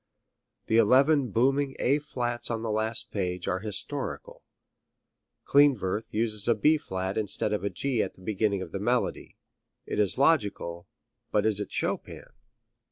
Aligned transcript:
The 0.65 0.77
eleven 0.77 1.29
booming 1.29 1.75
A 1.77 1.99
flats 1.99 2.49
on 2.49 2.63
the 2.63 2.71
last 2.71 3.11
page 3.11 3.47
are 3.47 3.59
historical. 3.59 4.41
Klindworth 5.45 6.11
uses 6.11 6.47
a 6.47 6.55
B 6.55 6.79
flat 6.79 7.19
instead 7.19 7.53
of 7.53 7.63
a 7.63 7.69
G 7.69 8.01
at 8.01 8.15
the 8.15 8.21
beginning 8.21 8.63
of 8.63 8.71
the 8.71 8.79
melody. 8.79 9.37
It 9.85 9.99
is 9.99 10.17
logical, 10.17 10.87
but 11.31 11.45
is 11.45 11.59
it 11.59 11.71
Chopin? 11.71 12.25